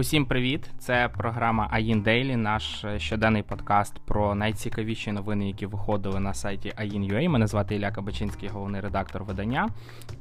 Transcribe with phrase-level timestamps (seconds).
[0.00, 0.70] Усім привіт!
[0.78, 7.28] Це програма AIN Daily, наш щоденний подкаст про найцікавіші новини, які виходили на сайті AIN.ua.
[7.28, 9.68] Мене звати Ілля Кабачинський, головний редактор видання.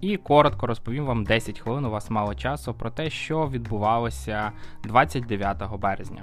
[0.01, 1.85] І коротко розповім вам 10 хвилин.
[1.85, 4.51] У вас мало часу про те, що відбувалося
[4.83, 6.21] 29 березня.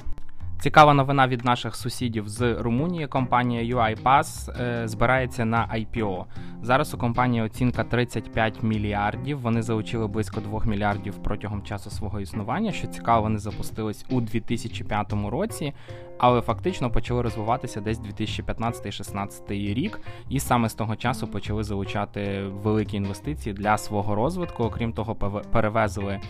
[0.60, 3.06] Цікава новина від наших сусідів з Румунії.
[3.06, 6.24] Компанія UiPass е, збирається на IPO.
[6.62, 9.40] Зараз у компанії оцінка 35 мільярдів.
[9.40, 12.72] Вони залучили близько 2 мільярдів протягом часу свого існування.
[12.72, 15.72] Що цікаво, вони запустились у 2005 році,
[16.18, 22.96] але фактично почали розвиватися десь 2015-16 рік, і саме з того часу почали залучати великі
[22.96, 24.64] інвестиції для свого розвитку.
[24.64, 25.14] Окрім того,
[25.52, 26.20] перевезли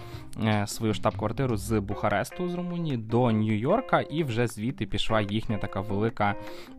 [0.45, 5.81] е, свою штаб-квартиру з Бухаресту з Румунії до Нью-Йорка, і вже звідти пішла їхня така
[5.81, 6.35] велика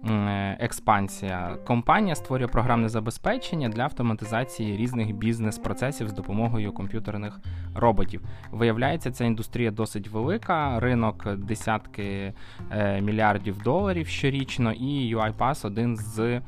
[0.06, 1.58] е, експансія.
[1.66, 7.40] Компанія створює програмне забезпечення для автоматизації різних бізнес-процесів з допомогою комп'ютерних
[7.76, 8.22] роботів.
[8.52, 12.34] Виявляється, ця індустрія досить велика, ринок десятки.
[12.72, 16.42] Е, мільярдів доларів щорічно, і UiPath один з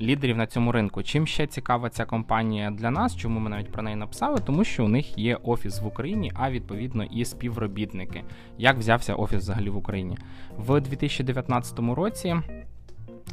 [0.00, 1.02] лідерів на цьому ринку.
[1.02, 3.16] Чим ще цікава ця компанія для нас?
[3.16, 4.40] Чому ми навіть про неї написали?
[4.46, 8.22] Тому що у них є офіс в Україні, а відповідно і співробітники.
[8.58, 10.18] Як взявся офіс взагалі в Україні
[10.58, 12.36] в 2019 році?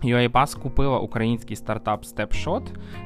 [0.02, 2.62] UiPath купила український стартап StepShot.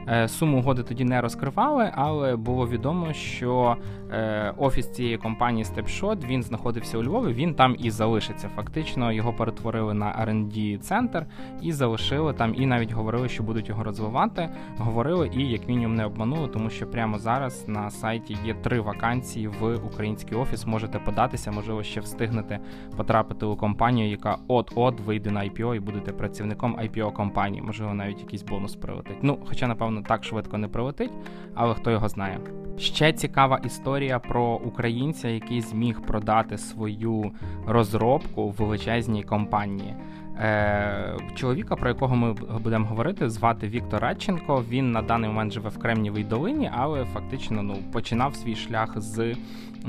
[0.08, 3.78] Е, суму угоди тоді не розкривали, але було відомо, що
[4.12, 7.34] е, офіс цієї компанії StepShot, він знаходився у Львові.
[7.34, 8.50] Він там і залишиться.
[8.56, 11.26] Фактично його перетворили на R&D центр
[11.62, 14.50] і залишили там, і навіть говорили, що будуть його розвивати.
[14.78, 19.48] Говорили і як мінімум не обманули, тому що прямо зараз на сайті є три вакансії
[19.48, 20.66] в український офіс.
[20.66, 22.60] Можете податися, можливо, ще встигнете
[22.98, 26.77] потрапити у компанію, яка от-от вийде на IPO і будете працівником.
[26.82, 29.18] IPO компанії, можливо, навіть якийсь бонус прилетить.
[29.22, 31.12] Ну, хоча, напевно, так швидко не прилетить,
[31.54, 32.40] але хто його знає.
[32.78, 37.32] Ще цікава історія про українця, який зміг продати свою
[37.68, 39.96] розробку в величезній компанії.
[40.42, 44.64] Е, Чоловіка, про якого ми будемо говорити, звати Віктор Радченко.
[44.70, 49.36] Він на даний момент живе в Кремнівій долині, але фактично ну, починав свій шлях з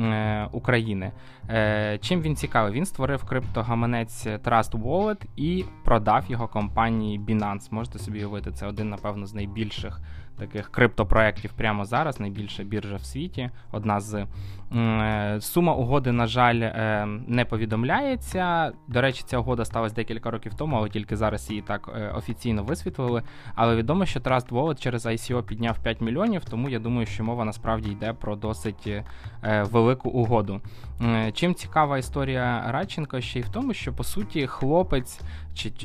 [0.01, 1.13] е, України.
[1.51, 2.73] Е, Чим він цікавий?
[2.73, 7.69] Він створив криптогаманець Trust Wallet і продав його компанії Binance.
[7.71, 10.01] Можете собі уявити, це один, напевно, з найбільших
[10.39, 12.21] таких криптопроєктів прямо зараз.
[12.21, 13.51] Найбільша біржа в світі.
[13.73, 14.27] Одна з
[14.73, 18.73] е, сума угоди, на жаль, е, не повідомляється.
[18.89, 22.63] До речі, ця угода сталася декілька років тому, але тільки зараз її так е, офіційно
[22.63, 23.23] висвітлили.
[23.55, 27.45] Але відомо, що Trust Wallet через ICO підняв 5 мільйонів, тому я думаю, що мова
[27.45, 28.91] насправді йде про досить
[29.63, 30.61] велику угоду.
[31.33, 35.21] Чим цікава історія Радченко ще й в тому, що по суті хлопець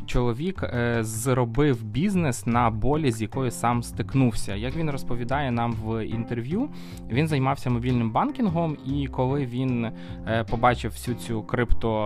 [0.05, 0.63] чоловік
[0.99, 4.55] зробив бізнес на болі, з якою сам стикнувся.
[4.55, 6.69] Як він розповідає нам в інтерв'ю,
[7.09, 9.85] він займався мобільним банкінгом, і коли він
[10.27, 12.05] е, побачив всю цю крипто,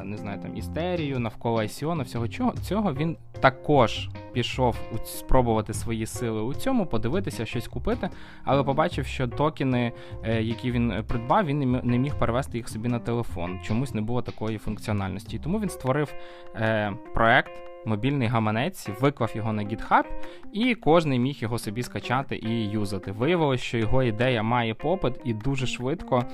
[0.00, 2.28] е, не знаю, там істерію навколо ICO, на всього
[2.62, 8.08] цього, він також пішов спробувати свої сили у цьому, подивитися, щось купити,
[8.44, 9.92] але побачив, що токени,
[10.22, 13.58] е, які він придбав, він не міг перевести їх собі на телефон.
[13.62, 15.36] Чомусь не було такої функціональності.
[15.36, 16.14] І тому він створив
[16.54, 17.52] е, проект
[17.86, 20.04] мобільний гаманець, виклав його на GitHub,
[20.52, 23.12] і кожен міг його собі скачати і юзати.
[23.12, 26.24] Виявилось, що його ідея має попит, і дуже швидко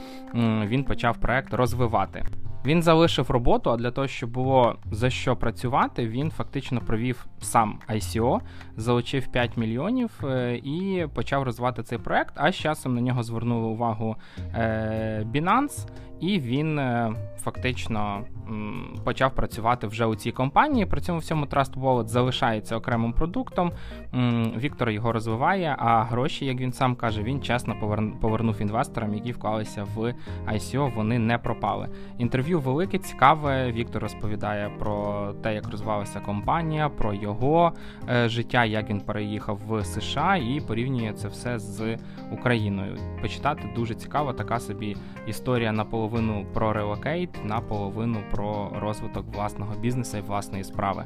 [0.65, 2.25] він почав проект розвивати.
[2.67, 7.79] Він залишив роботу, а для того, щоб було за що працювати, він фактично провів сам
[7.89, 8.41] ICO,
[8.77, 12.35] залучив 5 мільйонів е, і почав розвивати цей проект.
[12.37, 14.17] А з часом на нього звернули увагу
[14.55, 15.89] е, Binance,
[16.21, 18.25] і він е, фактично
[19.05, 20.87] почав працювати вже у цій компанії.
[20.87, 23.73] При цьому всьому Trust Wallet залишається окремим продуктом.
[24.57, 27.77] Віктор його розвиває, а гроші, як він сам каже, він чесно
[28.21, 30.15] повернув інвесторам, які вклалися в
[30.53, 31.89] ICO, вони не пропали.
[32.19, 33.73] Інтерв'ю велике, цікаве.
[33.73, 37.73] Віктор розповідає про те, як розвивалася компанія, про його
[38.09, 41.99] е, життя, як він переїхав в США і порівнює це все з
[42.33, 42.97] Україною.
[43.23, 48.40] Почитати дуже цікаво, така собі історія наполовину про relocate, наполовину про
[48.75, 51.05] розвиток власного бізнесу і власної справи.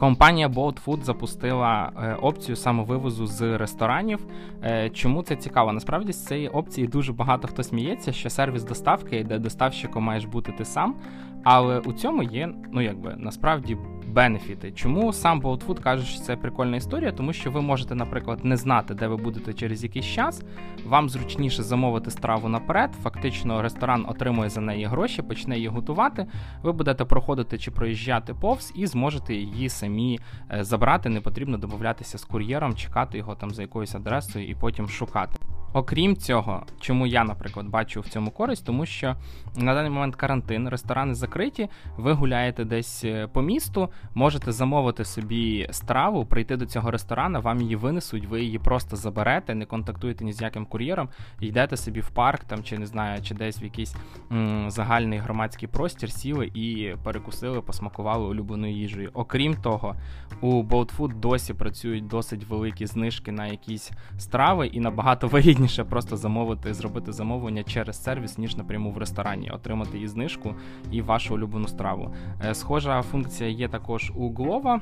[0.00, 4.26] Компанія Bolt Food запустила е, опцію самовивозу з ресторанів.
[4.64, 5.72] Е, чому це цікаво?
[5.72, 10.52] Насправді з цієї опції дуже багато хто сміється, що сервіс доставки, де доставщиком маєш бути
[10.52, 10.96] ти сам.
[11.44, 13.76] Але у цьому є, ну якби насправді
[14.10, 14.72] бенефіти.
[14.72, 17.12] Чому сам Bolt каже, що це прикольна історія?
[17.12, 20.42] Тому що ви можете, наприклад, не знати, де ви будете через якийсь час.
[20.86, 22.90] Вам зручніше замовити страву наперед.
[23.02, 26.26] Фактично, ресторан отримує за неї гроші, почне її готувати.
[26.62, 30.20] Ви будете проходити чи проїжджати повз і зможете її самі
[30.52, 31.08] е, забрати.
[31.08, 35.39] Не потрібно домовлятися з кур'єром, чекати його там за якоюсь адресою і потім шукати.
[35.72, 39.16] Окрім цього, чому я, наприклад, бачу в цьому користь, тому що
[39.56, 45.68] на даний момент карантин, ресторани закриті, ви гуляєте десь е, по місту, можете замовити собі
[45.70, 50.32] страву, прийти до цього ресторану, вам її винесуть, ви її просто заберете, не контактуєте ні
[50.32, 51.08] з яким кур'єром,
[51.40, 53.96] йдете собі в парк там, чи не знаю, чи десь в якийсь
[54.32, 59.10] м, загальний громадський простір, сіли і перекусили, посмакували улюбленою їжею.
[59.14, 59.94] Окрім того,
[60.40, 66.16] у BoatFood досі працюють досить великі знижки на якісь страви і набагато вигідні вигідніше просто
[66.16, 70.54] замовити, зробити замовлення через сервіс, ніж напряму в ресторані, отримати її знижку
[70.90, 72.14] і вашу улюблену страву.
[72.44, 74.80] Е, схожа функція є також у Глова.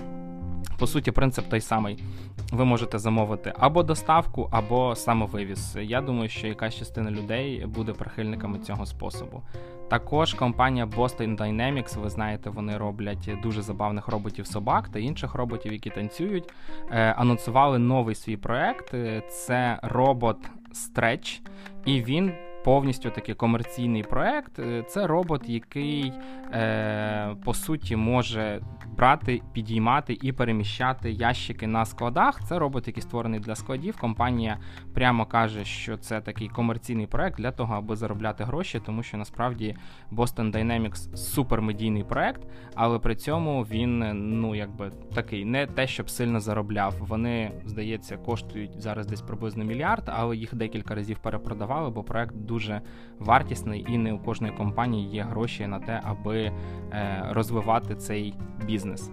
[0.78, 1.98] По суті, принцип той самий.
[2.52, 5.76] Ви можете замовити або доставку, або самовивіз.
[5.80, 9.42] Я думаю, що якась частина людей буде прихильниками цього способу.
[9.88, 15.72] Також компанія Boston Dynamics, ви знаєте, вони роблять дуже забавних роботів собак та інших роботів,
[15.72, 16.52] які танцюють.
[16.90, 18.94] Е, анонсували новий свій проект.
[18.94, 20.36] Е, це робот
[20.72, 21.40] Stretch,
[21.84, 22.32] і він
[22.68, 24.58] повністю такий комерційний проект.
[24.58, 26.12] Е, це робот, який
[26.52, 28.60] е, по суті може
[28.96, 32.40] брати, підіймати і переміщати ящики на складах.
[32.48, 33.96] Це робот, який створений для складів.
[33.96, 34.58] Компанія
[34.94, 39.76] прямо каже, що це такий комерційний проект для того, аби заробляти гроші, тому що насправді
[40.12, 42.42] Boston Dynamics супермедійний проект,
[42.74, 43.98] але при цьому він
[44.40, 46.94] ну якби такий не те, щоб сильно заробляв.
[47.00, 52.57] Вони, здається, коштують зараз десь приблизно мільярд, але їх декілька разів перепродавали, бо проект дуже
[53.18, 56.52] вартісний і не у кожної компанії є гроші на те, аби
[56.92, 58.34] е, розвивати цей
[58.66, 59.10] бізнес.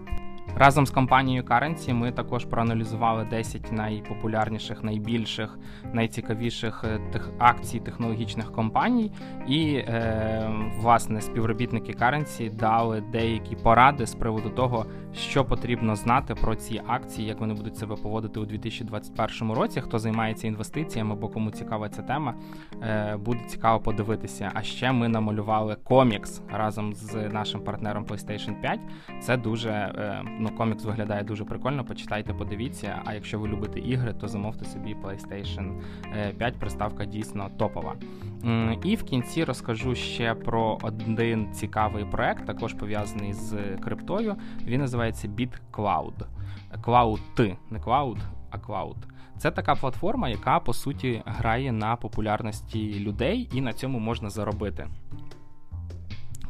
[0.57, 5.59] Разом з компанією Currency ми також проаналізували 10 найпопулярніших, найбільших,
[5.93, 9.11] найцікавіших е, тех акцій технологічних компаній,
[9.47, 10.49] і е,
[10.79, 17.27] власне співробітники Currency дали деякі поради з приводу того, що потрібно знати про ці акції,
[17.27, 19.81] як вони будуть себе поводити у 2021 році.
[19.81, 22.33] Хто займається інвестиціями або кому цікава ця тема,
[22.83, 24.51] е, буде цікаво подивитися.
[24.53, 28.79] А ще ми намалювали комікс разом з нашим партнером PlayStation 5.
[29.21, 31.85] Це дуже е, ну, комікс виглядає дуже прикольно.
[31.85, 33.01] Почитайте, подивіться.
[33.05, 35.81] А якщо ви любите ігри, то замовте собі PlayStation
[36.37, 36.41] 5.
[36.41, 37.95] Е, Приставка дійсно топова.
[38.83, 44.35] І в кінці розкажу ще про один цікавий проект, також пов'язаний з криптою.
[44.65, 46.13] Він називається BitCloud.
[46.83, 48.17] Cloud, не Cloud,
[48.49, 48.95] а Cloud.
[49.37, 54.87] Це така платформа, яка по суті грає на популярності людей, і на цьому можна заробити.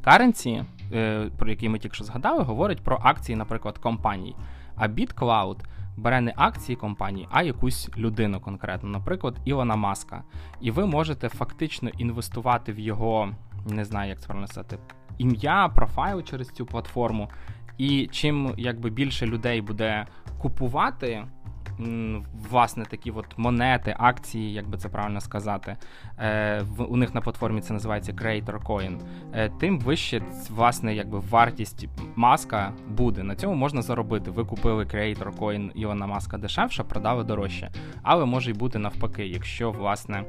[0.01, 0.65] Е,
[1.37, 4.35] про який ми тільки що згадали, говорить про акції, наприклад, компаній.
[4.75, 5.59] А BitCloud
[5.97, 10.23] бере не акції компанії, а якусь людину конкретно, наприклад, Ілона Маска.
[10.61, 13.29] І ви можете фактично інвестувати в його,
[13.69, 14.77] не знаю, як це правильно сказати,
[15.17, 17.29] ім'я, профайл через цю платформу.
[17.77, 21.25] І чим якби більше людей буде купувати
[22.49, 25.77] власне такі от монети, акції, як би це правильно сказати.
[26.19, 28.99] Е, У них на платформі це називається Creator Coin,
[29.33, 33.23] е, тим вище власне якби вартість маска буде.
[33.23, 34.31] На цьому можна заробити.
[34.31, 37.71] Ви купили Creator Coin Ілона Маска дешевше, продали дорожче.
[38.03, 40.23] Але може й бути навпаки, якщо власне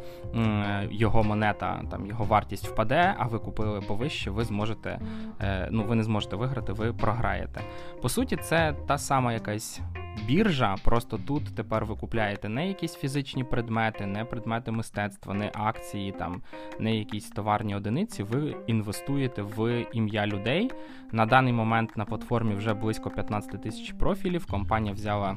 [0.90, 4.98] його монета, там його вартість впаде, а ви купили повище, ви зможете,
[5.40, 7.60] е, ну ви не зможете виграти, ви програєте.
[8.02, 9.80] По суті, це та сама якась
[10.26, 10.76] біржа.
[10.84, 16.42] Просто тут тепер ви купляєте не якісь фізичні предмети, не предмети мистецтва, не акції, там,
[16.78, 18.22] не якісь товарні одиниці.
[18.22, 20.70] Ви інвестуєте в ім'я людей.
[21.12, 24.46] На даний момент на платформі вже близько 15 тисяч профілів.
[24.46, 25.36] Компанія взяла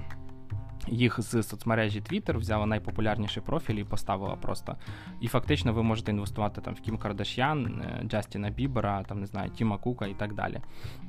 [0.88, 4.76] їх з соцмережі Twitter, взяла найпопулярніший профіль і поставила просто.
[5.22, 9.50] І фактично ви можете інвестувати там в Кім Кардашян, е, Джастіна Бібера, там не знаю,
[9.50, 10.60] Тіма Кука і так далі.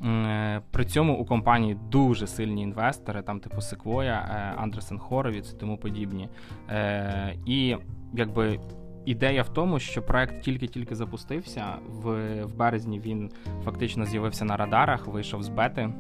[0.05, 4.15] Е, при цьому у компанії дуже сильні інвестори, там типу Секвоя,
[4.59, 6.29] Андресен Хоровіц і тому подібні.
[6.69, 7.77] Е, і
[8.15, 8.61] якби.
[9.05, 11.65] Ідея в тому, що проект тільки-тільки запустився.
[11.89, 13.31] В в березні він
[13.65, 15.93] фактично з'явився на радарах, вийшов з бети.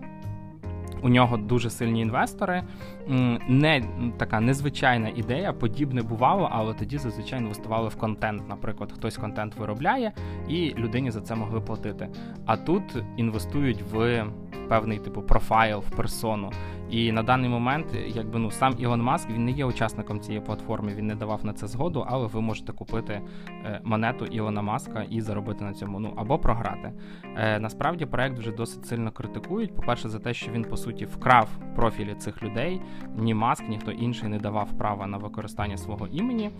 [1.02, 2.62] У нього дуже сильні інвестори.
[3.48, 3.82] Не
[4.16, 8.48] така незвичайна ідея, подібне бувало, але тоді зазвичай інвестували в контент.
[8.48, 10.12] Наприклад, хтось контент виробляє,
[10.48, 12.08] і людині за це могли платити.
[12.46, 12.82] А тут
[13.16, 14.24] інвестують в
[14.68, 16.50] певний типу профайл в персону.
[16.90, 20.94] І на даний момент, якби ну сам Ілон Маск він не є учасником цієї платформи,
[20.94, 23.20] він не давав на це згоду, але ви можете купити
[23.64, 26.00] е, монету Ілона Маска і заробити на цьому.
[26.00, 26.92] Ну або програти.
[27.36, 29.74] Е, Насправді проект вже досить сильно критикують.
[29.74, 32.80] По-перше, за те, що він по суті вкрав профілі цих людей.
[33.16, 36.50] Ні Маск, ніхто інший не давав права на використання свого імені.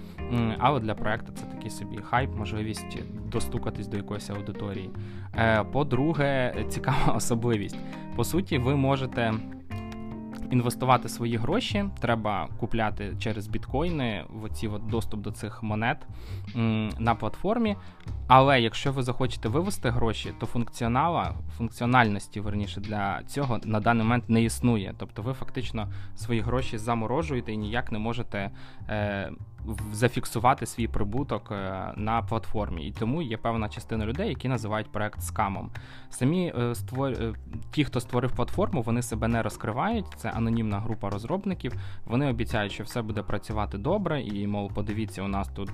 [0.59, 2.99] Але для проекту це такий собі хайп, можливість
[3.33, 4.91] достукатись до якоїсь аудиторії.
[5.37, 7.79] Е, По-друге, цікава особливість.
[8.17, 9.33] По суті, ви можете
[10.51, 16.07] інвестувати свої гроші, треба купляти через біткоїни в оці от доступ до цих монет
[16.99, 17.77] на платформі.
[18.29, 24.29] Але якщо ви захочете вивести гроші, то функціонала, функціональності верніше для цього на даний момент
[24.29, 24.95] не існує.
[24.99, 28.51] Тобто ви фактично свої гроші заморожуєте і ніяк не можете.
[28.89, 29.33] Е,
[29.93, 35.23] зафіксувати свій прибуток е, на платформі, і тому є певна частина людей, які називають проект
[35.23, 35.71] скамом.
[36.11, 37.13] Самі е, створ...
[37.13, 37.35] Е,
[37.71, 40.07] ті, хто створив платформу, вони себе не розкривають.
[40.17, 41.73] Це анонімна група розробників.
[42.07, 45.71] Вони обіцяють, що все буде працювати добре, і мов, подивіться, у нас тут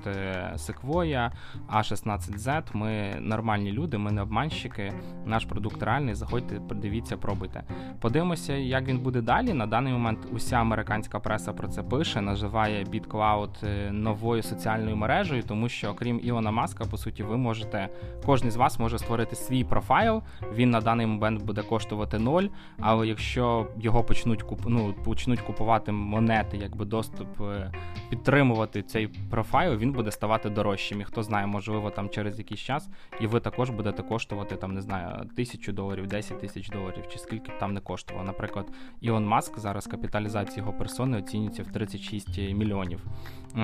[0.56, 1.30] Sequoia,
[1.68, 2.62] A16Z.
[2.72, 4.92] Ми нормальні люди, ми не обманщики.
[5.24, 6.14] Наш продукт реальний.
[6.14, 7.62] Заходьте, подивіться, пробуйте.
[8.00, 9.52] Подивимося, як він буде далі.
[9.52, 15.68] На даний момент уся американська преса про це пише, називає BitCloud новою соціальною мережею, тому
[15.68, 17.88] що окрім Ілона Маска, по суті, ви можете,
[18.26, 20.22] кожен з вас може створити свій профайл.
[20.54, 22.42] Він на даний момент буде коштувати 0,
[22.80, 24.60] Але якщо його почнуть куп...
[24.66, 27.72] ну, почнуть купувати монети, якби доступ е,
[28.10, 31.00] підтримувати цей профайл, він буде ставати дорожчим.
[31.00, 32.88] І хто знає, можливо, там через якийсь час,
[33.20, 37.52] і ви також будете коштувати там, не знаю, тисячу доларів, 10 тисяч доларів, чи скільки
[37.52, 38.26] б там не коштувало.
[38.26, 38.66] Наприклад,
[39.00, 43.04] Ілон Маск зараз капіталізація його персони оцінюється в 36 мільйонів.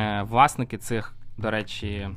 [0.02, 2.08] Е, власники цих, до речі,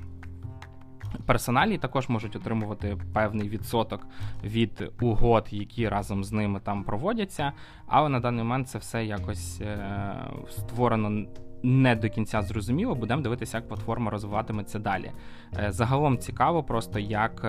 [1.26, 4.08] персоналій також можуть отримувати певний відсоток
[4.44, 7.52] від угод, які разом з ними там проводяться.
[7.88, 10.16] Але на даний момент це все якось е,
[10.50, 11.26] створено
[11.64, 12.96] не до кінця зрозуміло.
[12.96, 15.12] Будемо дивитися, як платформа розвиватиметься далі.
[15.58, 17.46] Е, загалом цікаво, просто як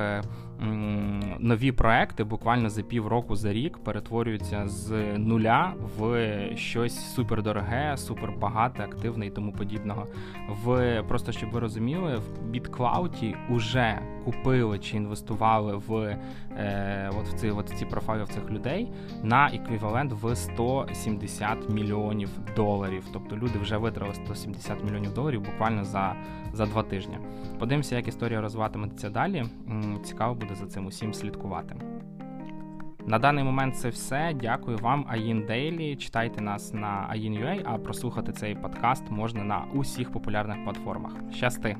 [1.38, 9.26] нові проекти буквально за півроку за рік перетворюються з нуля в щось супердороге, супербагате, активне
[9.26, 10.06] і тому подібного.
[10.48, 16.18] В просто щоб ви розуміли, в BitCloud уже купили чи інвестували в
[16.58, 18.88] е, от в ці от в ці профайли в цих людей
[19.22, 23.04] на еквівалент в 170 мільйонів доларів.
[23.12, 26.16] Тобто люди вже витратили 170 мільйонів доларів буквально за,
[26.52, 27.18] за два тижні.
[27.58, 29.44] Подивимося, як історія розвиватиметься далі.
[30.04, 31.76] Цікаво буде за цим усім слідкувати.
[33.06, 34.34] На даний момент це все.
[34.40, 35.96] Дякую вам, Аїн Дейлі.
[35.96, 41.12] Читайте нас на AIN.ua, а прослухати цей подкаст можна на усіх популярних платформах.
[41.32, 41.76] Щасти!